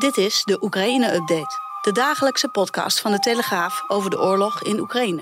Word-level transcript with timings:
Dit 0.00 0.16
is 0.16 0.44
de 0.44 0.62
Oekraïne-update, 0.62 1.58
de 1.82 1.92
dagelijkse 1.92 2.48
podcast 2.48 3.00
van 3.00 3.10
de 3.10 3.18
Telegraaf 3.18 3.84
over 3.88 4.10
de 4.10 4.20
oorlog 4.20 4.62
in 4.62 4.78
Oekraïne. 4.78 5.20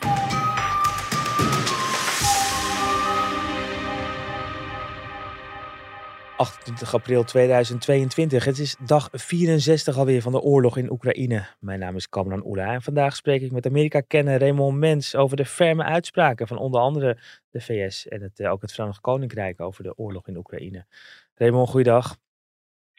...28 6.37 6.91
april 6.93 7.25
2022. 7.25 8.45
Het 8.45 8.59
is 8.59 8.77
dag 8.85 9.09
64 9.12 9.96
alweer 9.96 10.22
van 10.22 10.32
de 10.32 10.41
oorlog 10.41 10.77
in 10.77 10.90
Oekraïne. 10.90 11.46
Mijn 11.60 11.79
naam 11.79 11.96
is 11.96 12.08
Kamran 12.08 12.46
Oela 12.46 12.72
en 12.72 12.82
vandaag 12.82 13.16
spreek 13.16 13.42
ik 13.42 13.52
met 13.52 13.66
Amerika-kenner 13.66 14.38
Raymond 14.38 14.79
Mens... 14.79 15.16
over 15.16 15.36
de 15.36 15.46
ferme 15.46 15.84
uitspraken 15.84 16.46
van 16.46 16.58
onder 16.58 16.80
andere 16.80 17.18
de 17.50 17.60
VS 17.60 18.08
en 18.08 18.22
het, 18.22 18.40
eh, 18.40 18.52
ook 18.52 18.62
het 18.62 18.72
Verenigd 18.72 19.00
Koninkrijk... 19.00 19.60
over 19.60 19.82
de 19.82 19.96
oorlog 19.96 20.29
in 20.29 20.36
Oekraïne. 20.36 20.86
Raymond, 21.34 21.68
goeiedag. 21.68 22.16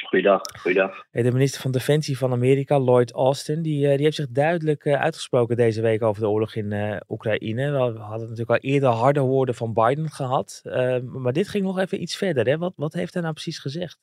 Goeiedag, 0.06 0.42
goeiedag. 0.62 1.06
De 1.12 1.32
minister 1.32 1.62
van 1.62 1.72
Defensie 1.72 2.18
van 2.18 2.32
Amerika, 2.32 2.80
Lloyd 2.80 3.14
Austin, 3.14 3.62
die, 3.62 3.88
eh, 3.88 3.96
die 3.96 4.04
heeft 4.04 4.16
zich 4.16 4.30
duidelijk 4.30 4.86
eh, 4.86 5.02
uitgesproken 5.02 5.56
deze 5.56 5.82
week 5.82 6.04
over 6.04 6.21
de 6.21 6.30
oorlog 6.30 6.56
in 6.56 6.71
uh, 6.71 6.98
Oekraïne. 7.07 7.71
We 7.71 8.00
hadden 8.00 8.30
natuurlijk 8.30 8.50
al 8.50 8.70
eerder 8.70 8.90
harde 8.90 9.20
woorden 9.20 9.56
van 9.56 9.74
Biden 9.74 10.10
gehad, 10.10 10.62
maar 11.04 11.34
dit 11.34 11.50
ging 11.50 11.64
nog 11.64 11.80
even 11.80 12.02
iets 12.02 12.18
verder. 12.18 12.46
Hè? 12.46 12.57
Wat, 12.57 12.74
wat 12.76 12.93
heeft 12.93 13.14
hij 13.14 13.21
nou 13.21 13.34
precies 13.34 13.60
gezegd? 13.60 13.98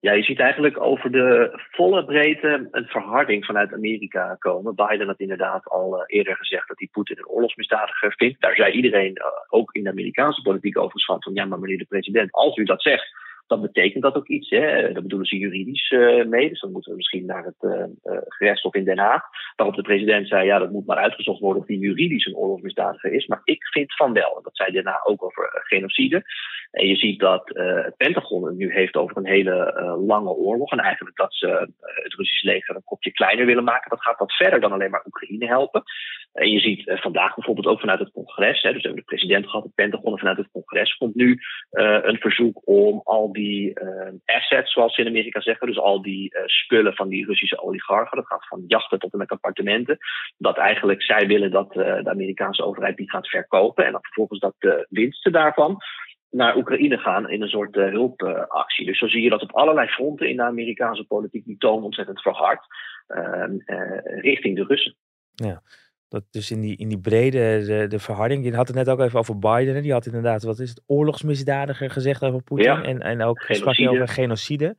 Ja, 0.00 0.12
je 0.12 0.22
ziet 0.22 0.40
eigenlijk 0.40 0.80
over 0.80 1.12
de 1.12 1.50
volle 1.70 2.04
breedte 2.04 2.68
een 2.70 2.86
verharding 2.86 3.44
vanuit 3.44 3.72
Amerika 3.72 4.36
komen. 4.38 4.74
Biden 4.74 5.06
had 5.06 5.20
inderdaad 5.20 5.68
al 5.68 6.06
eerder 6.06 6.36
gezegd 6.36 6.68
dat 6.68 6.78
hij 6.78 6.88
Poetin 6.92 7.18
een 7.18 7.28
oorlogsmisdadiger 7.28 8.14
vindt. 8.16 8.40
Daar 8.40 8.54
zei 8.54 8.72
iedereen, 8.72 9.18
ook 9.48 9.74
in 9.74 9.82
de 9.82 9.90
Amerikaanse 9.90 10.42
politiek 10.42 10.76
overigens 10.76 11.04
van, 11.04 11.22
van 11.22 11.34
ja, 11.34 11.44
maar 11.44 11.58
meneer 11.58 11.78
de 11.78 11.84
president, 11.84 12.32
als 12.32 12.56
u 12.56 12.64
dat 12.64 12.82
zegt, 12.82 13.25
dan 13.46 13.60
betekent 13.60 14.02
dat 14.02 14.14
ook 14.16 14.28
iets. 14.28 14.50
Hè? 14.50 14.92
Dat 14.92 15.02
bedoelen 15.02 15.28
ze 15.28 15.38
juridisch 15.38 15.90
uh, 15.90 16.24
mee. 16.24 16.48
Dus 16.48 16.60
dan 16.60 16.72
moeten 16.72 16.90
we 16.90 16.96
misschien 16.96 17.26
naar 17.26 17.44
het 17.44 17.56
uh, 17.60 17.72
uh, 17.72 18.18
gerechtshof 18.28 18.74
in 18.74 18.84
Den 18.84 18.98
Haag. 18.98 19.22
Waarop 19.56 19.76
de 19.76 19.82
president 19.82 20.28
zei: 20.28 20.46
ja, 20.46 20.58
dat 20.58 20.70
moet 20.70 20.86
maar 20.86 20.96
uitgezocht 20.96 21.40
worden 21.40 21.62
of 21.62 21.68
die 21.68 21.78
juridisch 21.78 22.26
een 22.26 22.36
oorlogsmisdadiger 22.36 23.12
is. 23.12 23.26
Maar 23.26 23.40
ik 23.44 23.66
vind 23.66 23.94
van 23.96 24.12
wel. 24.12 24.36
En 24.36 24.42
dat 24.42 24.56
zei 24.56 24.72
daarna 24.72 25.00
ook 25.04 25.24
over 25.24 25.50
genocide. 25.52 26.22
En 26.70 26.86
je 26.86 26.96
ziet 26.96 27.20
dat 27.20 27.42
het 27.54 27.96
Pentagon 27.96 28.46
het 28.46 28.56
nu 28.56 28.72
heeft 28.72 28.96
over 28.96 29.16
een 29.16 29.26
hele 29.26 29.96
lange 30.06 30.30
oorlog. 30.30 30.72
En 30.72 30.78
eigenlijk 30.78 31.16
dat 31.16 31.34
ze 31.34 31.46
het 31.80 32.14
Russische 32.14 32.46
leger 32.46 32.76
een 32.76 32.84
kopje 32.84 33.12
kleiner 33.12 33.46
willen 33.46 33.64
maken. 33.64 33.90
Dat 33.90 34.02
gaat 34.02 34.18
wat 34.18 34.32
verder 34.32 34.60
dan 34.60 34.72
alleen 34.72 34.90
maar 34.90 35.06
Oekraïne 35.06 35.46
helpen. 35.46 35.82
En 36.32 36.50
je 36.50 36.60
ziet 36.60 36.82
vandaag 36.86 37.34
bijvoorbeeld 37.34 37.66
ook 37.66 37.80
vanuit 37.80 37.98
het 37.98 38.12
congres. 38.12 38.62
Hè, 38.62 38.72
dus 38.72 38.82
we 38.82 38.86
hebben 38.86 39.04
de 39.06 39.16
president 39.16 39.46
gehad, 39.46 39.62
het 39.62 39.74
Pentagon 39.74 40.12
en 40.12 40.18
vanuit 40.18 40.36
het 40.36 40.50
congres 40.52 40.96
komt 40.96 41.14
nu 41.14 41.40
een 41.70 42.18
verzoek 42.18 42.60
om 42.64 43.00
al 43.04 43.30
die 43.36 43.80
uh, 43.80 44.12
assets, 44.24 44.72
zoals 44.72 44.94
ze 44.94 45.00
in 45.00 45.06
Amerika 45.06 45.40
zeggen, 45.40 45.66
dus 45.66 45.78
al 45.78 46.02
die 46.02 46.34
uh, 46.34 46.42
spullen 46.46 46.94
van 46.94 47.08
die 47.08 47.26
Russische 47.26 47.62
oligarchen, 47.62 48.16
dat 48.16 48.26
gaat 48.26 48.46
van 48.46 48.64
jachten 48.66 48.98
tot 48.98 49.12
en 49.12 49.18
met 49.18 49.30
appartementen, 49.30 49.98
dat 50.36 50.56
eigenlijk 50.56 51.02
zij 51.02 51.26
willen 51.26 51.50
dat 51.50 51.76
uh, 51.76 52.02
de 52.02 52.10
Amerikaanse 52.10 52.64
overheid 52.64 52.96
die 52.96 53.10
gaat 53.10 53.28
verkopen 53.28 53.86
en 53.86 53.92
dat 53.92 54.04
vervolgens 54.04 54.40
dat 54.40 54.54
de 54.58 54.86
winsten 54.88 55.32
daarvan 55.32 55.76
naar 56.30 56.56
Oekraïne 56.56 56.98
gaan 56.98 57.30
in 57.30 57.42
een 57.42 57.48
soort 57.48 57.74
hulpactie. 57.74 58.86
dus 58.86 58.98
zo 58.98 59.08
zie 59.08 59.22
je 59.22 59.30
dat 59.30 59.42
op 59.42 59.52
allerlei 59.52 59.88
fronten 59.88 60.28
in 60.28 60.36
de 60.36 60.42
Amerikaanse 60.42 61.04
politiek 61.04 61.44
die 61.44 61.58
toon 61.58 61.82
ontzettend 61.82 62.20
verhard 62.22 62.66
ehm, 63.06 63.56
richting 64.20 64.56
de 64.56 64.64
Russen. 64.64 64.96
Ja. 65.34 65.62
Dat 66.08 66.24
dus 66.30 66.50
in 66.50 66.60
die, 66.60 66.76
in 66.76 66.88
die 66.88 67.00
brede 67.00 67.64
de, 67.66 67.86
de 67.88 67.98
verharding. 67.98 68.44
Je 68.44 68.54
had 68.54 68.66
het 68.66 68.76
net 68.76 68.88
ook 68.88 69.00
even 69.00 69.18
over 69.18 69.38
Biden. 69.38 69.74
Hè? 69.74 69.80
Die 69.80 69.92
had 69.92 70.06
inderdaad, 70.06 70.42
wat 70.42 70.58
is 70.58 70.68
het, 70.68 70.82
oorlogsmisdadiger 70.86 71.90
gezegd 71.90 72.24
over 72.24 72.42
Poetin. 72.42 72.82
En, 72.82 73.00
en 73.00 73.22
ook 73.22 73.40
sprak 73.48 73.74
je 73.74 73.88
over 73.88 74.08
genocide. 74.08 74.76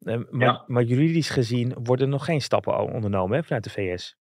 Uh, 0.00 0.16
maar, 0.30 0.48
ja. 0.48 0.64
maar, 0.66 0.82
juridisch 0.82 1.30
gezien 1.30 1.74
worden 1.82 2.08
nog 2.08 2.24
geen 2.24 2.40
stappen 2.40 2.92
ondernomen 2.92 3.36
hè, 3.36 3.42
vanuit 3.42 3.64
de 3.64 3.70
VS. 3.70 4.16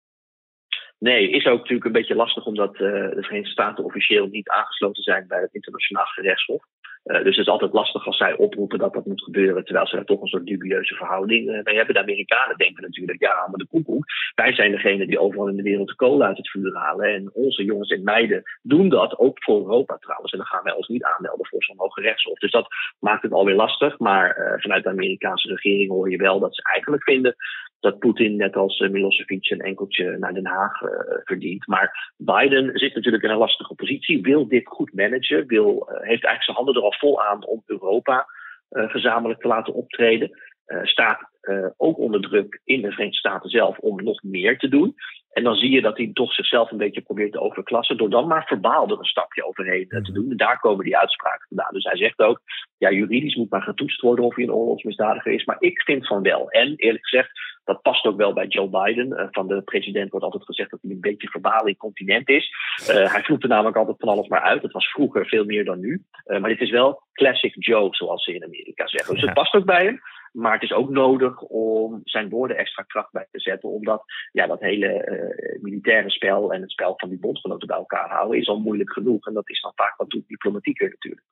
Nee, 0.97 1.30
is 1.30 1.45
ook 1.45 1.58
natuurlijk 1.58 1.85
een 1.85 1.91
beetje 1.91 2.16
lastig 2.16 2.45
omdat 2.45 2.73
uh, 2.73 2.80
de 2.80 3.17
Verenigde 3.21 3.52
Staten 3.52 3.83
officieel 3.83 4.27
niet 4.27 4.49
aangesloten 4.49 5.03
zijn 5.03 5.27
bij 5.27 5.42
het 5.42 5.53
internationaal 5.53 6.05
gerechtshof. 6.05 6.64
Uh, 7.06 7.17
dus 7.23 7.36
het 7.36 7.45
is 7.45 7.52
altijd 7.52 7.73
lastig 7.73 8.06
als 8.06 8.17
zij 8.17 8.38
oproepen 8.38 8.80
dat 8.80 8.94
dat 8.94 9.06
moet 9.06 9.23
gebeuren, 9.23 9.64
terwijl 9.64 9.88
ze 9.88 9.95
daar 9.95 10.06
toch 10.06 10.22
een 10.22 10.28
soort 10.28 10.45
dubieuze 10.45 10.95
verhouding 10.95 11.50
uh, 11.50 11.64
mee 11.64 11.76
hebben. 11.76 11.94
De 11.94 12.02
Amerikanen 12.02 12.58
denken 12.58 12.84
natuurlijk, 12.84 13.20
ja, 13.20 13.48
maar 13.48 13.58
de 13.58 13.67
koekoek. 13.67 14.06
Wij 14.36 14.54
zijn 14.54 14.72
degene 14.72 15.08
die 15.08 15.20
overal 15.20 15.48
in 15.48 15.56
de 15.56 15.64
wereld 15.64 15.88
de 15.88 15.95
kolen 15.95 16.28
uit 16.28 16.38
het 16.38 16.50
vuur 16.50 16.76
halen. 16.76 17.14
En 17.14 17.30
onze 17.34 17.64
jongens 17.64 17.89
en 17.89 18.04
meiden 18.04 18.44
doen 18.62 18.89
dat, 18.89 19.17
ook 19.17 19.44
voor 19.44 19.58
Europa 19.58 19.98
trouwens. 19.98 20.32
En 20.32 20.38
dan 20.38 20.48
gaan 20.48 20.64
wij 20.64 20.73
ons 20.73 20.88
niet 20.88 21.04
aanmelden 21.04 21.48
voor 21.48 21.64
zo'n 21.64 21.80
hoge 21.80 22.02
rechtshof. 22.02 22.39
Dus 22.39 22.52
dat 22.52 22.67
maakt 23.00 23.22
het 23.22 23.32
alweer 23.32 23.56
lastig. 23.56 24.00
Maar 24.00 24.38
uh, 24.38 24.62
vanuit 24.62 24.83
de 24.83 24.89
Amerikaanse 24.89 25.48
regering 25.48 25.89
hoor 25.89 26.12
je 26.12 26.18
wel 26.18 26.39
dat 26.39 26.56
ze 26.56 26.64
eigenlijk 26.64 27.04
vinden 27.04 27.36
dat 27.81 27.99
Poetin 27.99 28.36
net 28.36 28.55
als 28.55 28.80
Milosevic 28.80 29.49
een 29.49 29.61
enkeltje 29.61 30.17
naar 30.17 30.33
Den 30.33 30.45
Haag 30.45 30.81
uh, 30.81 30.89
verdient. 31.23 31.67
Maar 31.67 32.14
Biden 32.17 32.77
zit 32.77 32.95
natuurlijk 32.95 33.23
in 33.23 33.30
een 33.30 33.37
lastige 33.37 33.75
positie, 33.75 34.21
wil 34.21 34.47
dit 34.47 34.67
goed 34.67 34.93
managen, 34.93 35.47
wil, 35.47 35.69
uh, 35.69 35.95
heeft 35.95 36.08
eigenlijk 36.08 36.43
zijn 36.43 36.58
handen 36.58 36.75
er 36.75 36.81
al 36.81 36.95
vol 36.99 37.23
aan 37.23 37.45
om 37.45 37.64
Europa 37.65 38.25
gezamenlijk 38.73 39.41
te 39.41 39.47
laten 39.47 39.73
optreden. 39.73 40.39
staat 40.83 41.30
ook 41.77 41.97
onder 41.97 42.21
druk 42.21 42.61
in 42.64 42.81
de 42.81 42.91
Verenigde 42.91 43.17
Staten 43.17 43.49
zelf 43.49 43.77
om 43.77 44.03
nog 44.03 44.23
meer 44.23 44.58
te 44.58 44.67
doen. 44.67 44.95
En 45.31 45.43
dan 45.43 45.55
zie 45.55 45.71
je 45.71 45.81
dat 45.81 45.97
hij 45.97 46.09
toch 46.14 46.33
zichzelf 46.33 46.71
een 46.71 46.77
beetje 46.77 47.02
probeert 47.02 47.31
te 47.31 47.39
overklassen. 47.39 47.97
door 47.97 48.09
dan 48.09 48.27
maar 48.27 48.45
verbaal 48.45 48.89
er 48.89 48.99
een 48.99 49.05
stapje 49.05 49.47
overheen 49.47 49.87
te 49.87 50.11
doen. 50.11 50.31
En 50.31 50.37
daar 50.37 50.59
komen 50.59 50.86
die 50.86 50.97
uitspraken 50.97 51.47
vandaan. 51.47 51.73
Dus 51.73 51.83
hij 51.83 51.97
zegt 51.97 52.19
ook. 52.19 52.42
ja, 52.77 52.92
juridisch 52.92 53.36
moet 53.36 53.49
maar 53.49 53.61
getoetst 53.61 54.02
worden 54.02 54.25
of 54.25 54.36
hij 54.36 54.43
een 54.43 54.53
oorlogsmisdadiger 54.53 55.31
is. 55.31 55.45
Maar 55.45 55.55
ik 55.59 55.81
vind 55.81 56.08
van 56.08 56.21
wel. 56.21 56.49
En 56.49 56.75
eerlijk 56.75 57.08
gezegd, 57.08 57.31
dat 57.64 57.81
past 57.81 58.05
ook 58.05 58.17
wel 58.17 58.33
bij 58.33 58.47
Joe 58.47 58.70
Biden. 58.70 59.08
Uh, 59.08 59.27
van 59.31 59.47
de 59.47 59.61
president 59.61 60.09
wordt 60.09 60.25
altijd 60.25 60.45
gezegd 60.45 60.71
dat 60.71 60.80
hij 60.81 60.91
een 60.91 60.99
beetje 60.99 61.27
verbaal 61.27 61.67
incontinent 61.67 62.30
is. 62.30 62.49
Uh, 62.89 63.11
hij 63.11 63.23
vloekt 63.23 63.43
er 63.43 63.49
namelijk 63.49 63.77
altijd 63.77 63.97
van 63.99 64.09
alles 64.09 64.27
maar 64.27 64.41
uit. 64.41 64.61
Dat 64.61 64.71
was 64.71 64.91
vroeger 64.91 65.25
veel 65.25 65.45
meer 65.45 65.65
dan 65.65 65.80
nu. 65.80 66.03
Uh, 66.25 66.39
maar 66.39 66.49
dit 66.49 66.61
is 66.61 66.71
wel 66.71 67.02
classic 67.14 67.55
Joe, 67.65 67.95
zoals 67.95 68.23
ze 68.23 68.33
in 68.33 68.43
Amerika 68.43 68.87
zeggen. 68.87 69.14
Dus 69.14 69.23
het 69.23 69.33
past 69.33 69.53
ook 69.53 69.65
bij 69.65 69.86
hem. 69.86 70.02
Maar 70.31 70.53
het 70.53 70.64
is 70.64 70.73
ook 70.73 70.89
nodig 70.89 71.42
om 71.42 72.02
zijn 72.03 72.30
woorden 72.30 72.58
extra 72.58 72.83
kracht 72.83 73.11
bij 73.11 73.27
te 73.31 73.39
zetten. 73.39 73.69
Omdat 73.69 74.03
ja, 74.31 74.47
dat 74.47 74.59
hele 74.59 75.08
uh, 75.08 75.61
militaire 75.61 76.09
spel 76.09 76.53
en 76.53 76.61
het 76.61 76.71
spel 76.71 76.93
van 76.97 77.09
die 77.09 77.19
bondgenoten 77.19 77.67
bij 77.67 77.77
elkaar 77.77 78.09
houden 78.09 78.39
is 78.39 78.47
al 78.47 78.59
moeilijk 78.59 78.91
genoeg. 78.91 79.27
En 79.27 79.33
dat 79.33 79.49
is 79.49 79.61
dan 79.61 79.71
vaak 79.75 79.97
wat 79.97 80.21
diplomatieker 80.27 80.89
natuurlijk. 80.89 81.23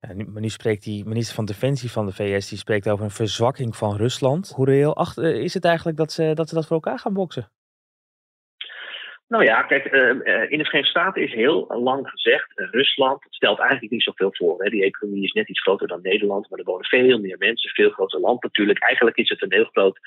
Ja, 0.00 0.12
nu, 0.12 0.26
maar 0.26 0.42
nu 0.42 0.48
spreekt 0.48 0.84
die 0.84 1.04
minister 1.04 1.34
van 1.34 1.44
Defensie 1.44 1.90
van 1.90 2.06
de 2.06 2.12
VS, 2.12 2.48
die 2.48 2.58
spreekt 2.58 2.88
over 2.88 3.04
een 3.04 3.10
verzwakking 3.10 3.76
van 3.76 3.96
Rusland. 3.96 4.52
Hoe 4.54 4.66
reëel 4.66 4.96
achter, 4.96 5.34
is 5.34 5.54
het 5.54 5.64
eigenlijk 5.64 5.96
dat 5.96 6.12
ze, 6.12 6.34
dat 6.34 6.48
ze 6.48 6.54
dat 6.54 6.66
voor 6.66 6.76
elkaar 6.76 6.98
gaan 6.98 7.12
boksen? 7.12 7.50
Nou 9.28 9.44
ja, 9.44 9.62
kijk, 9.62 9.92
uh, 9.92 10.08
in 10.08 10.58
de 10.58 10.64
Verenigde 10.64 10.84
Staten 10.84 11.22
is 11.22 11.32
heel 11.32 11.66
lang 11.68 12.08
gezegd, 12.08 12.52
uh, 12.54 12.70
Rusland 12.70 13.26
stelt 13.30 13.58
eigenlijk 13.58 13.92
niet 13.92 14.02
zoveel 14.02 14.30
voor. 14.32 14.62
Hè. 14.62 14.70
Die 14.70 14.84
economie 14.84 15.24
is 15.24 15.32
net 15.32 15.48
iets 15.48 15.62
groter 15.62 15.88
dan 15.88 16.02
Nederland, 16.02 16.50
maar 16.50 16.58
er 16.58 16.64
wonen 16.64 16.86
veel 16.86 17.18
meer 17.18 17.38
mensen, 17.38 17.70
veel 17.70 17.90
groter 17.90 18.20
land 18.20 18.42
natuurlijk. 18.42 18.82
Eigenlijk 18.82 19.16
is 19.16 19.28
het 19.28 19.42
een 19.42 19.52
heel 19.52 19.68
groot 19.72 19.98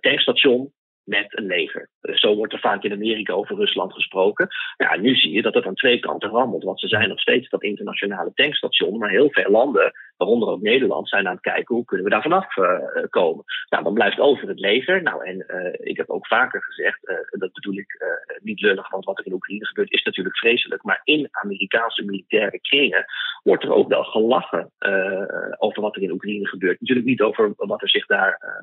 tankstation 0.00 0.72
met 1.04 1.38
een 1.38 1.46
leger. 1.46 1.88
Zo 2.00 2.34
wordt 2.34 2.52
er 2.52 2.58
vaak 2.58 2.82
in 2.82 2.92
Amerika 2.92 3.32
over 3.32 3.56
Rusland 3.56 3.92
gesproken. 3.92 4.48
Ja, 4.76 4.96
nu 4.96 5.14
zie 5.14 5.32
je 5.32 5.42
dat 5.42 5.54
het 5.54 5.66
aan 5.66 5.74
twee 5.74 5.98
kanten 5.98 6.30
rammelt. 6.30 6.64
Want 6.64 6.80
ze 6.80 6.88
zijn 6.88 7.08
nog 7.08 7.20
steeds 7.20 7.48
dat 7.48 7.62
internationale 7.62 8.32
tankstation. 8.34 8.98
Maar 8.98 9.10
heel 9.10 9.30
veel 9.30 9.50
landen, 9.50 9.92
waaronder 10.22 10.48
ook 10.48 10.60
Nederland, 10.60 11.08
zijn 11.08 11.26
aan 11.26 11.32
het 11.32 11.42
kijken 11.42 11.74
hoe 11.74 11.84
kunnen 11.84 12.06
we 12.06 12.12
daar 12.12 12.22
vanaf 12.22 12.56
uh, 12.56 12.78
komen. 13.10 13.44
Nou, 13.68 13.84
dan 13.84 13.94
blijft 13.94 14.18
over 14.18 14.48
het 14.48 14.58
leger. 14.58 15.02
Nou, 15.02 15.24
en 15.24 15.44
uh, 15.48 15.88
ik 15.90 15.96
heb 15.96 16.10
ook 16.10 16.26
vaker 16.26 16.62
gezegd, 16.62 17.08
uh, 17.08 17.16
dat 17.30 17.52
bedoel 17.52 17.76
ik 17.76 18.04
niet 18.42 18.60
lullig, 18.60 18.90
want 18.90 19.04
wat 19.04 19.18
er 19.18 19.26
in 19.26 19.32
Oekraïne 19.32 19.66
gebeurt 19.66 19.92
is 19.92 20.02
natuurlijk 20.02 20.36
vreselijk. 20.36 20.82
Maar 20.82 21.00
in 21.04 21.28
Amerikaanse 21.30 22.04
militaire 22.04 22.60
kringen 22.60 23.04
wordt 23.42 23.64
er 23.64 23.72
ook 23.72 23.88
wel 23.88 24.04
gelachen 24.04 24.70
over 25.58 25.82
wat 25.82 25.96
er 25.96 26.02
in 26.02 26.10
Oekraïne 26.10 26.48
gebeurt. 26.48 26.80
Natuurlijk 26.80 27.06
niet 27.06 27.20
over 27.20 27.52
wat 27.56 27.82
er 27.82 27.88
zich 27.88 28.06
daar 28.06 28.60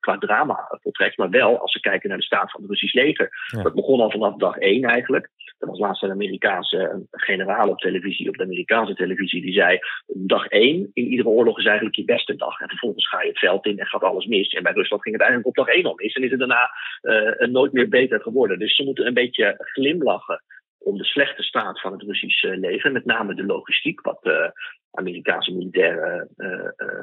qua 0.00 0.18
drama 0.18 0.78
voltrekt, 0.82 1.16
maar 1.16 1.30
wel 1.30 1.58
als 1.58 1.72
ze 1.72 1.80
kijken 1.80 2.08
naar 2.08 2.18
de 2.18 2.24
staat 2.24 2.50
van 2.50 2.60
het 2.60 2.70
Russisch 2.70 2.94
leger. 2.94 3.30
Ja. 3.46 3.62
Dat 3.62 3.74
begon 3.74 4.00
al 4.00 4.10
vanaf 4.10 4.36
dag 4.36 4.56
één 4.56 4.84
eigenlijk. 4.84 5.30
Er 5.58 5.66
was 5.66 5.78
laatst 5.78 6.02
een 6.02 6.10
Amerikaanse 6.10 7.06
generaal 7.10 7.68
op 7.68 7.78
televisie, 7.78 8.28
op 8.28 8.36
de 8.36 8.42
Amerikaanse 8.42 8.94
televisie, 8.94 9.42
die 9.42 9.52
zei: 9.52 9.78
dag 10.06 10.46
één 10.46 10.90
in 10.96 11.06
iedere 11.06 11.28
oorlog 11.28 11.58
is 11.58 11.64
eigenlijk 11.64 11.96
je 11.96 12.04
beste 12.04 12.36
dag. 12.36 12.60
En 12.60 12.68
vervolgens 12.68 13.08
ga 13.08 13.22
je 13.22 13.28
het 13.28 13.38
veld 13.38 13.66
in 13.66 13.78
en 13.78 13.86
gaat 13.86 14.02
alles 14.02 14.26
mis. 14.26 14.48
En 14.48 14.62
bij 14.62 14.72
Rusland 14.72 15.02
ging 15.02 15.14
het 15.14 15.24
eigenlijk 15.24 15.58
op 15.58 15.66
dag 15.66 15.74
één 15.74 15.84
al 15.84 15.94
mis. 15.94 16.14
En 16.14 16.22
is 16.22 16.30
het 16.30 16.38
daarna 16.38 16.70
uh, 17.02 17.48
nooit 17.48 17.72
meer 17.72 17.88
beter 17.88 18.20
geworden. 18.20 18.58
Dus 18.58 18.74
ze 18.74 18.84
moeten 18.84 19.06
een 19.06 19.14
beetje 19.14 19.54
glimlachen 19.58 20.42
om 20.78 20.96
de 20.98 21.04
slechte 21.04 21.42
staat 21.42 21.80
van 21.80 21.92
het 21.92 22.02
Russische 22.02 22.56
leger. 22.56 22.92
Met 22.92 23.04
name 23.04 23.34
de 23.34 23.44
logistiek, 23.44 24.00
wat 24.00 24.20
uh, 24.22 24.48
Amerikaanse 24.96 25.52
militaire 25.52 26.28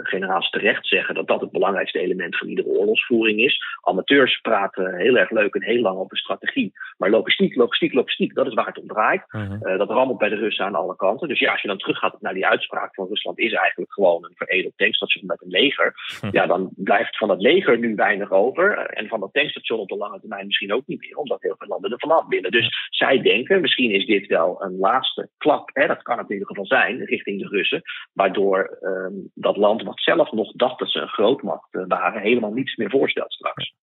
generaals 0.04 0.50
terecht 0.50 0.88
zeggen 0.88 1.16
dat 1.16 1.28
dat 1.28 1.42
het 1.42 1.52
belangrijkste 1.52 2.00
element 2.00 2.38
van 2.38 2.48
iedere 2.48 2.68
oorlogsvoering 2.68 3.40
is. 3.40 3.60
Amateurs 3.82 4.40
praten 4.42 4.96
heel 4.96 5.18
erg 5.18 5.30
leuk 5.30 5.56
en 5.56 5.64
heel 5.64 5.82
lang 5.82 5.98
over 5.98 6.18
strategie. 6.18 6.72
Maar 6.98 7.10
logistiek, 7.10 7.56
logistiek, 7.56 7.94
logistiek, 7.94 8.36
dat 8.36 8.48
is 8.48 8.54
waar 8.54 8.68
het 8.68 8.80
om 8.80 8.88
draait. 8.88 9.24
Mhm. 9.32 9.78
dat 9.78 9.90
rammelt 9.90 10.18
bij 10.18 10.30
de 10.30 10.36
Russen 10.36 10.66
aan 10.66 10.76
alle 10.76 10.96
kanten. 10.96 11.28
Dus 11.28 11.40
ja, 11.40 11.52
als 11.52 11.62
je 11.62 11.68
dan 11.68 11.78
teruggaat 11.78 12.22
naar 12.22 12.34
die 12.34 12.48
uitspraak 12.48 12.96
van 12.96 13.08
Rusland 13.08 13.40
is 13.40 13.54
eigenlijk 13.54 13.94
gewoon 13.94 14.24
een 14.24 14.36
veredeld 14.36 14.74
tankstation 14.76 15.26
met 15.26 15.42
een 15.42 15.50
leger. 15.50 15.94
Hm. 16.20 16.30
Ja, 16.32 16.46
dan 16.46 16.70
blijft 16.76 17.18
van 17.18 17.28
dat 17.28 17.42
leger 17.42 17.78
nu 17.78 17.96
weinig 17.96 18.32
over. 18.32 18.78
En 18.78 19.08
van 19.08 19.20
dat 19.20 19.34
tankstation 19.34 19.80
op 19.80 19.90
de 19.90 19.98
lange 19.98 20.20
termijn 20.20 20.46
misschien 20.46 20.74
ook 20.74 20.88
niet 20.88 21.00
meer, 21.00 21.18
omdat 21.18 21.42
heel 21.42 21.56
veel 21.58 21.68
landen 21.68 21.92
er 21.92 22.00
vanaf 22.00 22.28
willen. 22.28 22.52
Dus 22.52 22.88
zij 22.90 23.22
denken, 23.22 23.62
misschien 23.62 23.92
is 23.92 24.06
dit 24.06 24.28
wel 24.28 24.64
een 24.64 24.78
laatste 24.78 25.30
klap, 25.38 25.70
hè, 25.74 25.88
dat 25.88 26.02
kan 26.02 26.18
het 26.18 26.28
in 26.28 26.34
ieder 26.34 26.48
geval 26.48 26.66
zijn, 26.66 27.04
richting 27.04 27.42
de 27.42 27.48
Russen. 27.48 27.82
Waardoor 28.14 28.78
ehm, 28.82 29.14
dat 29.34 29.58
land 29.58 29.84
wat 29.84 30.02
zelf 30.02 30.32
nog 30.32 30.52
dacht 30.52 30.80
dat 30.80 30.90
ze 30.90 31.00
een 31.00 31.08
grootmacht 31.08 31.74
eh, 31.76 31.84
waren, 31.88 32.22
helemaal 32.22 32.54
niets 32.54 32.76
meer 32.76 32.90
voorstelt 32.90 33.34
straks. 33.34 33.74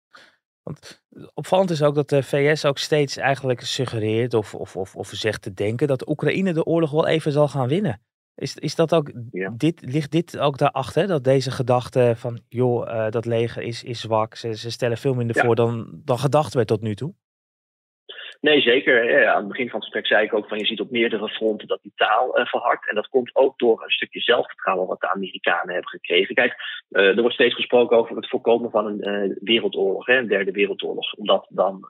Want 0.63 1.03
opvallend 1.35 1.71
is 1.71 1.83
ook 1.83 1.95
dat 1.95 2.09
de 2.09 2.23
VS 2.23 2.65
ook 2.65 2.79
steeds 2.79 3.17
eigenlijk 3.17 3.61
suggereert 3.61 4.35
of, 4.35 4.55
of, 4.55 4.77
of, 4.77 4.97
of 4.97 5.09
zegt 5.09 5.43
te 5.43 5.53
denken 5.55 5.89
dat 5.89 6.09
Oekraïne 6.09 6.53
de 6.53 6.65
oorlog 6.65 6.91
wel 6.91 7.07
even 7.07 7.33
zal 7.33 7.49
gaan 7.49 7.69
winnen. 7.69 8.01
Is, 8.35 8.57
is 8.57 8.75
dat 8.75 8.95
ook, 8.95 9.13
dit, 9.57 9.83
ligt 9.85 10.11
dit 10.11 10.39
ook 10.39 10.59
daarachter? 10.59 11.07
Dat 11.07 11.25
deze 11.25 11.51
gedachte 11.51 12.13
van, 12.17 12.41
joh, 12.49 12.89
uh, 12.89 13.11
dat 13.11 13.25
leger 13.25 13.63
is, 13.63 13.85
is 13.85 14.01
zwak, 14.01 14.35
ze, 14.35 14.57
ze 14.57 14.71
stellen 14.71 14.97
veel 14.97 15.15
minder 15.15 15.37
voor 15.37 15.55
dan, 15.55 16.01
dan 16.05 16.19
gedacht 16.19 16.55
werd 16.55 16.67
tot 16.69 16.81
nu 16.81 16.95
toe? 16.95 17.15
Nee, 18.41 18.61
zeker. 18.61 19.29
aan 19.29 19.39
het 19.39 19.49
begin 19.49 19.69
van 19.69 19.81
het 19.81 19.85
gesprek 19.85 20.07
zei 20.07 20.25
ik 20.25 20.35
ook 20.35 20.49
van 20.49 20.59
je 20.59 20.67
ziet 20.67 20.81
op 20.81 20.91
meerdere 20.91 21.29
fronten 21.29 21.69
dat 21.69 21.83
die 21.83 21.93
taal 21.97 22.39
uh, 22.39 22.47
verhardt. 22.47 22.89
En 22.89 22.95
dat 22.95 23.09
komt 23.09 23.31
ook 23.33 23.59
door 23.59 23.83
een 23.83 23.91
stukje 23.91 24.21
zelfvertrouwen 24.21 24.87
wat 24.87 25.01
de 25.01 25.13
Amerikanen 25.13 25.73
hebben 25.73 25.91
gekregen. 25.91 26.35
Kijk, 26.35 26.55
uh, 26.91 27.07
er 27.07 27.21
wordt 27.21 27.35
steeds 27.35 27.55
gesproken 27.55 27.97
over 27.97 28.17
het 28.17 28.29
voorkomen 28.29 28.71
van 28.71 28.87
een 28.87 29.09
uh, 29.09 29.37
wereldoorlog, 29.41 30.07
hè, 30.07 30.17
een 30.17 30.29
derde 30.29 30.51
wereldoorlog. 30.51 31.13
Omdat 31.15 31.47
dan 31.49 31.89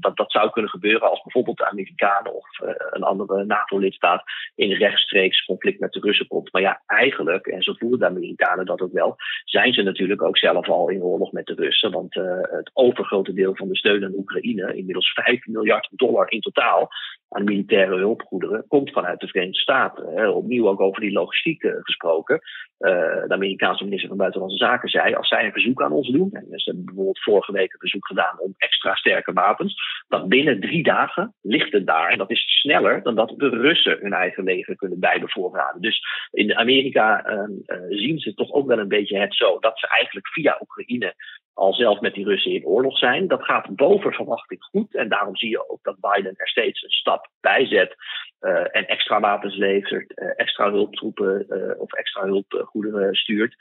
dat, 0.00 0.16
dat 0.16 0.32
zou 0.32 0.50
kunnen 0.50 0.70
gebeuren 0.70 1.10
als 1.10 1.22
bijvoorbeeld 1.22 1.56
de 1.56 1.70
Amerikanen 1.70 2.34
of 2.34 2.46
een 2.90 3.02
andere 3.02 3.44
NAVO-lidstaat 3.44 4.22
in 4.54 4.72
rechtstreeks 4.72 5.44
conflict 5.44 5.80
met 5.80 5.92
de 5.92 6.00
Russen 6.00 6.26
komt. 6.26 6.52
Maar 6.52 6.62
ja, 6.62 6.82
eigenlijk, 6.86 7.46
en 7.46 7.62
zo 7.62 7.72
voelen 7.72 7.98
de 7.98 8.06
Amerikanen 8.06 8.66
dat 8.66 8.80
ook 8.80 8.92
wel, 8.92 9.16
zijn 9.44 9.72
ze 9.72 9.82
natuurlijk 9.82 10.22
ook 10.22 10.38
zelf 10.38 10.68
al 10.68 10.88
in 10.88 11.02
oorlog 11.02 11.32
met 11.32 11.46
de 11.46 11.54
Russen. 11.54 11.90
Want 11.90 12.14
het 12.14 12.70
overgrote 12.72 13.32
deel 13.32 13.56
van 13.56 13.68
de 13.68 13.76
steun 13.76 14.04
aan 14.04 14.14
Oekraïne, 14.14 14.76
inmiddels 14.76 15.12
5 15.12 15.46
miljard 15.46 15.88
dollar 15.90 16.30
in 16.30 16.40
totaal 16.40 16.88
aan 17.28 17.44
militaire 17.44 17.96
hulpgoederen 17.96 18.64
komt 18.68 18.90
vanuit 18.90 19.20
de 19.20 19.28
Verenigde 19.28 19.60
Staten. 19.60 20.34
Opnieuw 20.34 20.68
ook 20.68 20.80
over 20.80 21.00
die 21.00 21.12
logistiek 21.12 21.62
eh, 21.62 21.72
gesproken. 21.80 22.40
Uh, 22.78 22.90
de 23.26 23.34
Amerikaanse 23.34 23.84
minister 23.84 24.08
van 24.08 24.18
Buitenlandse 24.18 24.58
Zaken 24.58 24.88
zei: 24.88 25.14
als 25.14 25.28
zij 25.28 25.44
een 25.44 25.52
verzoek 25.52 25.82
aan 25.82 25.92
ons 25.92 26.08
doen, 26.08 26.30
en 26.32 26.44
ze 26.48 26.64
hebben 26.64 26.84
bijvoorbeeld 26.84 27.22
vorige 27.22 27.52
week 27.52 27.72
een 27.72 27.78
verzoek 27.78 28.06
gedaan 28.06 28.40
om 28.40 28.54
extra 28.56 28.94
sterke 28.94 29.32
wapens, 29.32 29.74
dat 30.08 30.28
binnen 30.28 30.60
drie 30.60 30.82
dagen 30.82 31.34
ligt 31.42 31.72
het 31.72 31.86
daar. 31.86 32.10
En 32.10 32.18
dat 32.18 32.30
is 32.30 32.60
sneller 32.60 33.02
dan 33.02 33.14
dat 33.14 33.34
de 33.36 33.48
Russen 33.48 33.98
hun 34.00 34.12
eigen 34.12 34.44
leger 34.44 34.76
kunnen 34.76 35.00
bijbevoorraden. 35.00 35.80
Dus 35.80 36.00
in 36.30 36.56
Amerika 36.56 37.30
uh, 37.30 37.44
zien 37.88 38.18
ze 38.18 38.34
toch 38.34 38.52
ook 38.52 38.66
wel 38.66 38.78
een 38.78 38.88
beetje 38.88 39.18
het 39.18 39.34
zo 39.34 39.58
dat 39.58 39.78
ze 39.78 39.88
eigenlijk 39.88 40.28
via 40.28 40.58
Oekraïne 40.60 41.14
al 41.58 41.74
zelf 41.74 42.00
met 42.00 42.14
die 42.14 42.24
Russen 42.24 42.52
in 42.52 42.64
oorlog 42.64 42.98
zijn. 42.98 43.28
Dat 43.28 43.44
gaat 43.44 43.76
boven 43.76 44.12
verwachting 44.12 44.62
goed. 44.64 44.94
En 44.94 45.08
daarom 45.08 45.36
zie 45.36 45.50
je 45.50 45.70
ook 45.70 45.82
dat 45.82 46.00
Biden 46.00 46.34
er 46.36 46.48
steeds 46.48 46.82
een 46.82 46.90
stap 46.90 47.28
bij 47.40 47.66
zet. 47.66 47.96
Uh, 48.40 48.76
en 48.76 48.86
extra 48.86 49.20
wapens 49.20 49.56
levert, 49.56 50.12
uh, 50.14 50.28
extra 50.36 50.70
hulptroepen 50.70 51.46
uh, 51.48 51.80
of 51.80 51.92
extra 51.92 52.24
hulpgoederen 52.24 53.14
stuurt. 53.14 53.54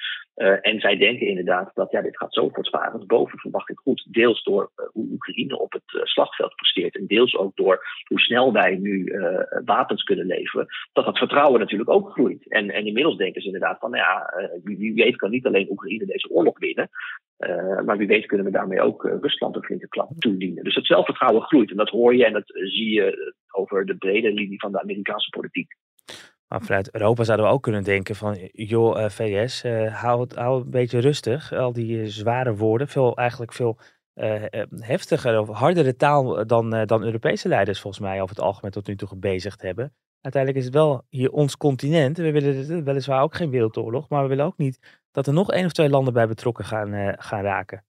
en 0.62 0.80
zij 0.80 0.98
denken 0.98 1.28
inderdaad 1.28 1.72
dat 1.74 1.92
ja, 1.92 2.02
dit 2.02 2.18
gaat 2.18 2.34
zo 2.34 2.50
voortvarend 2.50 3.08
boven 3.08 3.40
verwachting 3.40 3.80
goed. 3.80 4.08
Deels 4.12 4.44
door 4.44 4.72
hoe 4.92 5.12
Oekraïne 5.12 5.60
op 5.60 5.74
het 5.74 6.08
slagveld 6.08 6.56
presteert. 6.56 6.96
En 6.96 7.08
deels 7.08 7.36
ook 7.36 7.56
door 7.56 7.86
hoe 8.08 8.20
snel 8.20 8.54
wij 8.54 8.76
nu 8.76 9.20
wapens 9.66 10.04
kunnen 10.04 10.26
leveren. 10.26 10.68
Dat 10.94 11.06
dat 11.06 11.18
vertrouwen 11.18 11.60
natuurlijk 11.60 11.90
ook 11.90 12.12
groeit. 12.12 12.50
En, 12.50 12.70
en 12.72 12.86
inmiddels 12.86 13.18
denken 13.18 13.42
ze 13.42 13.48
inderdaad 13.48 13.80
van, 13.80 13.92
nou 13.92 14.04
ja, 14.04 14.34
wie 14.64 14.94
weet 14.94 15.16
kan 15.16 15.32
niet 15.32 15.46
alleen 15.46 15.70
Oekraïne 15.70 16.06
deze 16.06 16.30
oorlog 16.30 16.60
winnen. 16.60 16.90
Uh, 17.38 17.82
maar 17.86 17.98
wie 17.98 18.08
weet 18.08 18.26
kunnen 18.26 18.46
we 18.46 18.52
daarmee 18.52 18.82
ook 18.82 19.04
uh, 19.04 19.14
Rusland 19.22 19.56
een 19.56 19.64
flinke 19.64 19.88
klap 19.88 20.10
toedienen. 20.20 20.64
Dus 20.64 20.76
het 20.76 20.86
zelfvertrouwen 20.86 21.42
groeit. 21.42 21.72
En 21.72 21.78
dat 21.78 21.90
hoor 21.90 22.16
je 22.16 22.26
en 22.26 22.34
dat 22.34 22.46
zie 22.46 22.90
je 22.94 23.36
over 23.52 23.86
de 23.86 23.98
brede 23.98 24.34
linie 24.34 24.60
van 24.60 24.72
de 24.72 24.82
Amerikaanse 24.82 25.30
politiek. 25.30 25.76
Maar 26.48 26.62
vanuit 26.62 26.94
Europa 26.94 27.24
zouden 27.24 27.46
we 27.46 27.52
ook 27.52 27.64
kunnen 27.64 27.84
denken 27.84 28.16
van, 28.16 28.38
joh, 28.52 29.10
VS, 29.10 29.64
hou, 29.92 30.22
het, 30.22 30.36
hou 30.36 30.64
een 30.64 30.70
beetje 30.70 31.00
rustig. 31.00 31.54
Al 31.54 31.74
die 31.74 32.08
zware 32.08 32.56
woorden, 32.56 32.88
veel, 32.88 33.16
eigenlijk 33.16 33.54
veel 33.54 33.80
heftiger 34.80 35.40
of 35.40 35.50
hardere 35.50 35.96
taal 35.96 36.48
dan, 36.48 36.86
dan 36.86 37.04
Europese 37.04 37.48
leiders 37.48 37.82
volgens 37.82 38.04
mij 38.04 38.22
over 38.22 38.36
het 38.36 38.46
algemeen 38.46 38.72
tot 38.72 38.88
nu 38.88 38.96
toe 38.96 39.08
gebezigd 39.08 39.62
hebben. 39.62 39.94
Uiteindelijk 40.22 40.64
is 40.64 40.70
het 40.70 40.82
wel 40.82 41.06
hier 41.10 41.32
ons 41.32 41.58
continent. 41.58 42.18
We 42.18 42.32
willen 42.32 42.84
weliswaar 42.84 43.22
ook 43.22 43.36
geen 43.36 43.50
wereldoorlog, 43.50 44.10
maar 44.10 44.22
we 44.22 44.30
willen 44.30 44.46
ook 44.46 44.58
niet 44.58 45.07
dat 45.18 45.28
er 45.28 45.34
nog 45.34 45.52
één 45.52 45.66
of 45.66 45.72
twee 45.72 45.90
landen 45.90 46.14
bij 46.14 46.28
betrokken 46.28 46.66
gaan, 46.66 46.94
uh, 46.94 47.14
gaan 47.18 47.44
raken. 47.44 47.84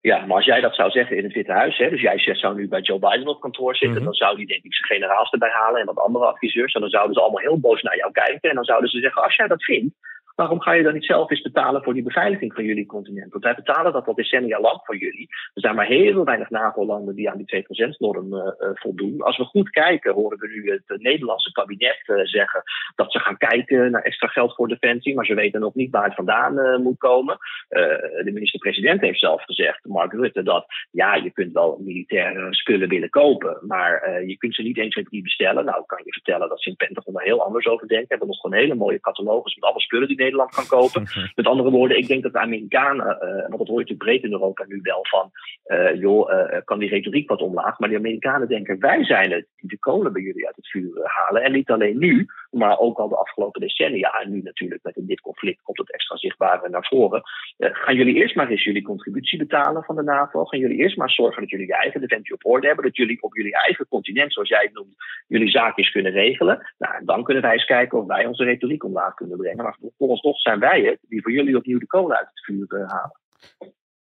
Ja, 0.00 0.26
maar 0.26 0.36
als 0.36 0.44
jij 0.44 0.60
dat 0.60 0.74
zou 0.74 0.90
zeggen 0.90 1.16
in 1.16 1.24
het 1.24 1.32
Witte 1.32 1.52
Huis, 1.52 1.78
hè, 1.78 1.90
dus 1.90 2.00
jij 2.00 2.18
zou 2.18 2.54
nu 2.54 2.68
bij 2.68 2.80
Joe 2.80 2.98
Biden 2.98 3.26
op 3.26 3.40
kantoor 3.40 3.76
zitten, 3.76 3.96
mhm. 3.96 4.04
dan 4.04 4.14
zou 4.14 4.36
die 4.36 4.46
denk 4.46 4.64
ik 4.64 4.74
zijn 4.74 4.92
generaals 4.92 5.30
erbij 5.30 5.50
halen 5.50 5.80
en 5.80 5.86
wat 5.86 5.98
andere 5.98 6.26
adviseurs. 6.26 6.74
En 6.74 6.80
dan 6.80 6.90
zouden 6.90 7.14
ze 7.14 7.20
allemaal 7.20 7.40
heel 7.40 7.60
boos 7.60 7.82
naar 7.82 7.96
jou 7.96 8.12
kijken. 8.12 8.48
En 8.50 8.54
dan 8.54 8.64
zouden 8.64 8.90
ze 8.90 8.98
zeggen, 8.98 9.22
als 9.22 9.36
jij 9.36 9.46
dat 9.46 9.64
vindt, 9.64 9.94
Waarom 10.34 10.60
ga 10.60 10.72
je 10.72 10.82
dan 10.82 10.92
niet 10.92 11.04
zelf 11.04 11.30
eens 11.30 11.42
betalen 11.42 11.82
voor 11.82 11.94
die 11.94 12.02
beveiliging 12.02 12.54
van 12.54 12.64
jullie 12.64 12.86
continent? 12.86 13.32
Want 13.32 13.44
wij 13.44 13.54
betalen 13.54 13.92
dat 13.92 14.06
al 14.06 14.14
decennia 14.14 14.60
lang 14.60 14.80
voor 14.84 14.96
jullie. 14.96 15.28
Er 15.28 15.60
zijn 15.60 15.74
maar 15.74 15.86
heel 15.86 16.24
weinig 16.24 16.50
NAVO-landen 16.50 17.14
die 17.14 17.30
aan 17.30 17.44
die 17.44 17.64
2%-norm 17.64 18.34
uh, 18.34 18.40
eh, 18.40 18.46
eh, 18.46 18.70
voldoen. 18.74 19.22
Als 19.22 19.36
we 19.36 19.44
goed 19.44 19.70
kijken, 19.70 20.14
horen 20.14 20.38
we 20.38 20.48
nu 20.48 20.70
het 20.70 21.02
Nederlandse 21.02 21.52
kabinet 21.52 22.00
zeggen 22.22 22.62
dat 22.94 23.12
ze 23.12 23.18
gaan 23.18 23.36
kijken 23.36 23.90
naar 23.90 24.02
extra 24.02 24.28
geld 24.28 24.54
voor 24.54 24.68
defensie, 24.68 25.14
maar 25.14 25.26
ze 25.26 25.34
weten 25.34 25.60
nog 25.60 25.74
niet 25.74 25.90
waar 25.90 26.04
het 26.04 26.14
vandaan 26.14 26.82
moet 26.82 26.98
komen. 26.98 27.38
de 27.68 28.30
minister-president 28.32 29.00
heeft 29.00 29.18
zelf 29.18 29.42
gezegd, 29.42 29.84
Mark 29.84 30.12
Rutte, 30.12 30.42
dat 30.42 30.66
ja, 30.90 31.14
je 31.14 31.30
kunt 31.30 31.52
wel 31.52 31.78
militaire 31.80 32.54
spullen 32.54 32.88
willen 32.88 33.10
kopen, 33.10 33.58
maar 33.66 34.22
je 34.26 34.36
kunt 34.36 34.54
ze 34.54 34.62
niet 34.62 34.78
eens 34.78 35.00
die 35.08 35.22
bestellen. 35.22 35.64
Nou, 35.64 35.82
kan 35.86 36.00
je 36.04 36.12
vertellen 36.12 36.48
dat 36.48 36.62
ze 36.62 36.68
in 36.68 36.76
Pentagon 36.76 37.18
er 37.18 37.24
heel 37.24 37.44
anders 37.44 37.66
over 37.66 37.88
denken. 37.88 38.08
We 38.08 38.14
hebben 38.14 38.28
nog 38.28 38.40
gewoon 38.40 38.58
hele 38.58 38.74
mooie 38.74 39.00
catalogus 39.00 39.54
met 39.54 39.70
alle 39.70 39.80
spullen 39.80 40.08
die 40.08 40.16
Nederland 40.22 40.54
kan 40.54 40.66
kopen. 40.66 41.06
Met 41.34 41.46
andere 41.46 41.70
woorden, 41.70 41.98
ik 41.98 42.08
denk 42.08 42.22
dat 42.22 42.32
de 42.32 42.38
Amerikanen, 42.38 43.06
uh, 43.06 43.48
want 43.48 43.58
dat 43.58 43.68
hoor 43.68 43.80
je 43.80 43.86
natuurlijk 43.86 43.98
breed 43.98 44.22
in 44.22 44.32
Europa 44.32 44.64
nu 44.68 44.80
wel 44.82 45.00
van, 45.02 45.30
uh, 45.66 46.00
joh, 46.00 46.30
uh, 46.30 46.60
kan 46.64 46.78
die 46.78 46.88
retoriek 46.88 47.28
wat 47.28 47.42
omlaag. 47.42 47.78
Maar 47.78 47.88
de 47.88 47.96
Amerikanen 47.96 48.48
denken, 48.48 48.78
wij 48.78 49.04
zijn 49.04 49.30
het 49.30 49.46
die 49.56 49.68
de 49.68 49.78
kolen 49.78 50.12
bij 50.12 50.22
jullie 50.22 50.46
uit 50.46 50.56
het 50.56 50.68
vuur 50.68 51.00
halen. 51.02 51.42
En 51.42 51.52
niet 51.52 51.70
alleen 51.70 51.98
nu, 51.98 52.26
maar 52.52 52.78
ook 52.78 52.98
al 52.98 53.08
de 53.08 53.16
afgelopen 53.16 53.60
decennia. 53.60 54.10
En 54.20 54.30
nu 54.30 54.40
natuurlijk 54.42 54.82
met 54.82 54.94
dit 54.96 55.20
conflict 55.20 55.62
komt 55.62 55.78
het 55.78 55.92
extra 55.92 56.16
zichtbaar 56.16 56.70
naar 56.70 56.86
voren. 56.86 57.22
gaan 57.58 57.94
jullie 57.94 58.14
eerst 58.14 58.34
maar 58.34 58.48
eens 58.48 58.64
jullie 58.64 58.82
contributie 58.82 59.38
betalen 59.38 59.84
van 59.84 59.96
de 59.96 60.02
NAVO? 60.02 60.44
Gaan 60.44 60.60
jullie 60.60 60.78
eerst 60.78 60.96
maar 60.96 61.10
zorgen 61.10 61.40
dat 61.40 61.50
jullie 61.50 61.66
je 61.66 61.76
eigen 61.76 62.00
defensie 62.00 62.34
op 62.34 62.46
orde 62.46 62.66
hebben? 62.66 62.84
Dat 62.84 62.96
jullie 62.96 63.22
op 63.22 63.36
jullie 63.36 63.54
eigen 63.54 63.88
continent, 63.88 64.32
zoals 64.32 64.48
jij 64.48 64.62
het 64.62 64.74
noemt, 64.74 64.94
jullie 65.26 65.50
zaakjes 65.50 65.90
kunnen 65.90 66.12
regelen? 66.12 66.72
Nou, 66.78 67.04
dan 67.04 67.24
kunnen 67.24 67.42
wij 67.42 67.52
eens 67.52 67.64
kijken 67.64 67.98
of 67.98 68.06
wij 68.06 68.26
onze 68.26 68.44
retoriek 68.44 68.84
omlaag 68.84 69.14
kunnen 69.14 69.36
brengen. 69.36 69.64
Maar 69.64 69.76
toch 69.98 70.40
zijn 70.40 70.58
wij 70.58 70.80
het 70.80 70.98
die 71.08 71.22
voor 71.22 71.32
jullie 71.32 71.56
opnieuw 71.56 71.78
de 71.78 71.86
kolen 71.86 72.16
uit 72.16 72.28
het 72.28 72.44
vuur 72.44 72.66
uh, 72.68 72.88
halen. 72.88 73.20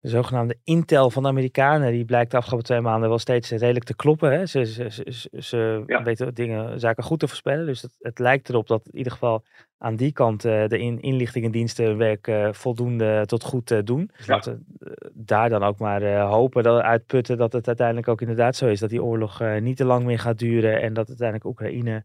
De 0.03 0.09
zogenaamde 0.09 0.59
intel 0.65 1.11
van 1.11 1.23
de 1.23 1.29
Amerikanen, 1.29 1.93
die 1.93 2.05
blijkt 2.05 2.31
de 2.31 2.37
afgelopen 2.37 2.67
twee 2.67 2.81
maanden 2.81 3.09
wel 3.09 3.19
steeds 3.19 3.51
redelijk 3.51 3.85
te 3.85 3.97
kloppen. 3.97 4.33
Hè? 4.33 4.47
Ze, 4.47 4.65
ze, 4.65 4.91
ze, 4.91 5.31
ze 5.39 5.83
weten 6.05 6.35
dingen, 6.35 6.81
zaken 6.81 7.05
goed 7.05 7.19
te 7.19 7.29
voorspellen. 7.29 7.67
Dus 7.67 7.83
het, 7.83 7.97
het, 8.01 8.19
lijkt 8.19 8.49
erop 8.49 8.67
dat 8.67 8.87
in 8.87 8.97
ieder 8.97 9.13
geval 9.13 9.45
aan 9.79 9.97
die 9.97 10.13
kant 10.13 10.45
uh, 10.45 10.67
de 10.67 10.79
in, 10.79 11.01
inlichtingendiensten 11.01 11.97
werk 11.97 12.27
uh, 12.27 12.53
voldoende 12.53 13.23
tot 13.27 13.45
goed 13.45 13.87
doen. 13.87 14.11
Dus 14.17 14.27
ja. 14.27 14.35
laten 14.35 14.65
we 14.79 15.11
daar 15.15 15.49
dan 15.49 15.63
ook 15.63 15.79
maar 15.79 16.21
hopen, 16.21 16.63
dat, 16.63 16.83
uitputten 16.83 17.37
dat 17.37 17.53
het 17.53 17.67
uiteindelijk 17.67 18.09
ook 18.09 18.21
inderdaad 18.21 18.57
zo 18.57 18.67
is. 18.67 18.81
Dat 18.81 18.91
die 18.91 19.03
oorlog 19.03 19.43
niet 19.61 19.77
te 19.77 19.85
lang 19.85 20.05
meer 20.05 20.19
gaat 20.19 20.39
duren 20.39 20.81
en 20.81 20.93
dat 20.93 21.09
uiteindelijk 21.09 21.49
Oekraïne 21.49 22.05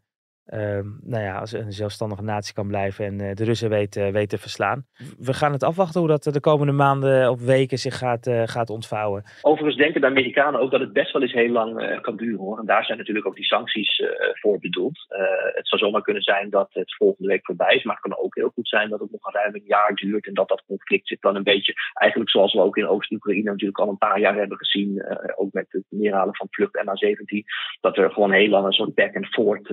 Um, 0.54 1.00
nou 1.04 1.24
ja, 1.24 1.40
als 1.40 1.52
een 1.52 1.72
zelfstandige 1.72 2.24
natie 2.24 2.54
kan 2.54 2.68
blijven 2.68 3.06
en 3.06 3.22
uh, 3.22 3.34
de 3.34 3.44
Russen 3.44 3.70
weten 3.70 4.14
weet 4.14 4.30
te 4.30 4.38
verslaan. 4.38 4.86
We 5.20 5.34
gaan 5.34 5.52
het 5.52 5.64
afwachten 5.64 6.00
hoe 6.00 6.10
dat 6.10 6.24
de 6.24 6.40
komende 6.40 6.72
maanden 6.72 7.30
of 7.30 7.46
weken 7.46 7.78
zich 7.78 7.98
gaat, 7.98 8.28
uh, 8.28 8.42
gaat 8.46 8.70
ontvouwen. 8.70 9.24
Overigens 9.42 9.78
denken 9.78 10.02
de 10.02 10.08
Amerikanen 10.08 10.60
ook 10.60 10.72
dat 10.72 10.80
het 10.80 10.94
best 10.94 11.14
wel 11.14 11.22
eens 11.22 11.34
heel 11.34 11.52
lang 11.52 11.82
uh, 11.82 12.02
kan 12.02 12.16
duren 12.16 12.40
hoor. 12.40 12.60
En 12.60 12.66
daar 12.66 12.86
zijn 12.86 12.98
natuurlijk 12.98 13.28
ook 13.28 13.36
die 13.36 13.46
sancties 13.46 14.02
voor 14.34 14.60
bedoeld. 14.60 15.06
het 15.54 15.68
zou 15.68 15.82
zomaar 15.82 16.02
kunnen 16.02 16.24
zijn 16.24 16.50
dat 16.50 16.68
het 16.72 16.96
volgende 16.96 17.30
week 17.30 17.46
voorbij 17.46 17.76
is, 17.76 17.84
maar 17.84 17.96
het 17.96 18.04
kan 18.04 18.24
ook 18.24 18.36
heel 18.36 18.52
goed 18.54 18.68
zijn 18.68 18.90
dat 18.90 19.00
het 19.00 19.12
nog 19.12 19.34
ruim 19.34 19.56
een 19.56 19.64
jaar 19.66 19.94
duurt 19.94 20.28
en 20.28 20.34
dat 20.34 20.48
dat 20.48 20.64
conflict 20.68 21.08
zit 21.08 21.22
dan 21.22 21.36
een 21.36 21.44
beetje, 21.44 21.74
eigenlijk 21.94 22.30
zoals 22.30 22.54
we 22.54 22.60
ook 22.60 22.78
in 22.78 22.88
Oost-Oekraïne 22.88 23.50
natuurlijk 23.50 23.80
al 23.80 23.90
een 23.90 23.98
paar 23.98 24.20
jaar 24.20 24.36
hebben 24.36 24.58
gezien, 24.58 25.06
ook 25.36 25.54
met 25.54 25.66
het 25.70 25.84
neerhalen 25.90 26.36
van 26.36 26.48
vlucht 26.50 26.78
MH17, 26.78 27.46
dat 27.82 27.98
er 27.98 28.12
gewoon 28.12 28.32
heel 28.32 28.50
lang 28.50 28.66
een 28.66 28.72
soort 28.72 28.96
back 28.96 29.16
and 29.16 29.28
forth 29.28 29.72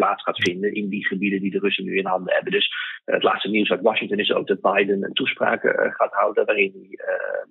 plaats 0.00 0.22
gaat 0.22 0.42
vinden 0.42 0.74
in 0.74 0.88
die 0.88 1.06
gebieden 1.06 1.40
die 1.40 1.50
de 1.50 1.58
Russen 1.58 1.84
nu 1.84 1.96
in 1.96 2.06
handen 2.06 2.34
hebben. 2.34 2.52
Dus 2.52 2.68
het 3.04 3.22
laatste 3.22 3.48
nieuws 3.48 3.70
uit 3.70 3.88
Washington 3.88 4.18
is 4.18 4.32
ook 4.32 4.46
dat 4.46 4.60
Biden 4.60 5.02
een 5.02 5.12
toespraak 5.12 5.62
gaat 5.98 6.12
houden 6.12 6.44
waarin 6.44 6.72
hij 6.74 6.90
uh, 6.90 7.44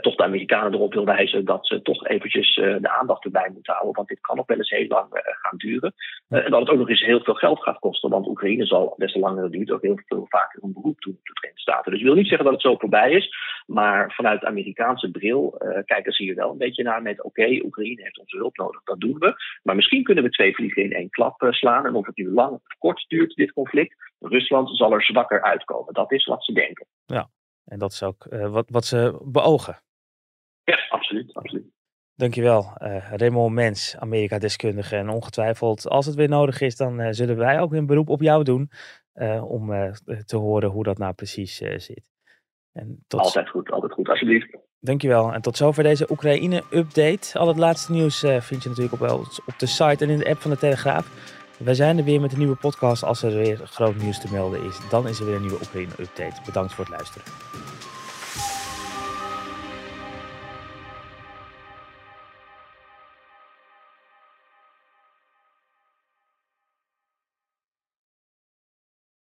toch 0.00 0.14
de 0.14 0.22
Amerikanen 0.22 0.72
erop 0.72 0.92
wil 0.92 1.04
wijzen 1.04 1.44
dat 1.44 1.66
ze 1.66 1.82
toch 1.82 2.06
eventjes 2.06 2.56
uh, 2.56 2.76
de 2.80 2.96
aandacht 2.98 3.24
erbij 3.24 3.50
moeten 3.52 3.72
houden. 3.72 3.94
Want 3.94 4.08
dit 4.08 4.20
kan 4.20 4.36
nog 4.36 4.46
wel 4.46 4.56
eens 4.56 4.70
heel 4.70 4.86
lang 4.86 5.14
uh, 5.14 5.20
gaan 5.24 5.58
duren. 5.58 5.94
en 6.28 6.50
dat 6.50 6.60
het 6.60 6.68
ook 6.68 6.78
nog 6.78 6.88
eens 6.88 7.04
heel 7.04 7.20
veel 7.20 7.34
geld 7.34 7.62
gaat 7.62 7.78
kosten. 7.78 8.10
Want 8.10 8.26
Oekraïne 8.26 8.66
zal 8.66 8.94
des 8.96 9.12
te 9.12 9.18
langer 9.18 9.42
het 9.42 9.52
duurt 9.52 9.70
ook 9.70 9.82
heel 9.82 10.00
veel 10.06 10.26
vaker 10.28 10.62
een 10.62 10.72
beroep 10.72 11.00
doen 11.00 11.12
op 11.12 11.26
de 11.26 11.32
Verenigde 11.34 11.62
Staten. 11.62 11.90
Dus 11.90 12.00
ik 12.00 12.06
wil 12.06 12.14
niet 12.14 12.26
zeggen 12.26 12.44
dat 12.44 12.54
het 12.54 12.62
zo 12.62 12.76
voorbij 12.76 13.12
is. 13.12 13.36
Maar 13.66 14.12
vanuit 14.12 14.40
de 14.40 14.46
Amerikaanse 14.46 15.10
bril 15.10 15.54
kijken 15.84 16.12
ze 16.12 16.22
hier 16.22 16.34
wel 16.34 16.50
een 16.50 16.58
beetje 16.58 16.82
naar 16.82 17.02
met 17.02 17.22
oké, 17.22 17.60
Oekraïne 17.64 18.02
heeft 18.02 18.18
onze 18.18 18.36
hulp 18.36 18.56
nodig, 18.56 18.82
dat 18.82 19.00
doen 19.00 19.18
we. 19.18 19.34
Maar 19.62 19.74
misschien 19.74 20.02
kunnen 20.02 20.24
we 20.24 20.30
twee 20.30 20.54
vliegen 20.54 20.82
in 20.82 20.92
één 20.92 21.10
klap 21.10 21.46
slaan. 21.50 21.86
En 21.86 21.94
of 21.94 22.06
het 22.06 22.16
nu 22.16 22.30
lang 22.30 22.52
of 22.52 22.60
kort 22.78 23.04
duurt, 23.08 23.34
dit 23.34 23.52
conflict, 23.52 23.94
Rusland 24.20 24.76
zal 24.76 24.92
er 24.92 25.02
zwakker 25.02 25.42
uitkomen. 25.42 25.94
Dat 25.94 26.12
is 26.12 26.24
wat 26.24 26.44
ze 26.44 26.52
denken. 26.52 26.86
Ja, 27.06 27.28
en 27.68 27.78
dat 27.78 27.92
is 27.92 28.02
ook 28.02 28.26
uh, 28.30 28.50
wat, 28.50 28.70
wat 28.70 28.84
ze 28.84 29.18
beogen. 29.24 29.78
Ja, 30.64 30.78
absoluut. 30.90 31.34
absoluut. 31.34 31.66
Dankjewel, 32.14 32.72
uh, 32.78 33.12
Raymond 33.12 33.54
Mens, 33.54 33.96
Amerika-deskundige. 33.98 34.96
En 34.96 35.08
ongetwijfeld, 35.08 35.88
als 35.88 36.06
het 36.06 36.14
weer 36.14 36.28
nodig 36.28 36.60
is, 36.60 36.76
dan 36.76 37.00
uh, 37.00 37.08
zullen 37.10 37.36
wij 37.36 37.60
ook 37.60 37.72
een 37.72 37.86
beroep 37.86 38.08
op 38.08 38.20
jou 38.20 38.44
doen. 38.44 38.70
om 39.42 39.92
te 40.24 40.36
horen 40.36 40.70
hoe 40.70 40.84
dat 40.84 40.98
nou 40.98 41.12
precies 41.12 41.56
zit. 41.56 42.12
En 42.72 43.04
tot... 43.06 43.20
Altijd 43.20 43.48
goed, 43.48 43.70
altijd 43.70 43.92
goed, 43.92 44.08
alsjeblieft. 44.08 44.56
Dankjewel. 44.80 45.32
En 45.32 45.42
tot 45.42 45.56
zover 45.56 45.82
deze 45.82 46.10
Oekraïne-update. 46.10 47.38
Al 47.38 47.48
het 47.48 47.56
laatste 47.56 47.92
nieuws 47.92 48.20
vind 48.20 48.62
je 48.62 48.68
natuurlijk 48.68 49.02
op, 49.02 49.10
op 49.46 49.58
de 49.58 49.66
site 49.66 50.04
en 50.04 50.10
in 50.10 50.18
de 50.18 50.28
app 50.28 50.40
van 50.40 50.50
de 50.50 50.58
Telegraaf. 50.58 51.36
Wij 51.58 51.74
zijn 51.74 51.98
er 51.98 52.04
weer 52.04 52.20
met 52.20 52.32
een 52.32 52.38
nieuwe 52.38 52.56
podcast. 52.56 53.02
Als 53.02 53.22
er 53.22 53.34
weer 53.34 53.60
groot 53.64 53.96
nieuws 53.96 54.20
te 54.20 54.28
melden 54.32 54.64
is, 54.64 54.76
dan 54.90 55.08
is 55.08 55.18
er 55.18 55.26
weer 55.26 55.34
een 55.34 55.40
nieuwe 55.40 55.60
Oekraïne-update. 55.62 56.40
Bedankt 56.44 56.74
voor 56.74 56.84
het 56.84 56.94
luisteren. 56.94 57.26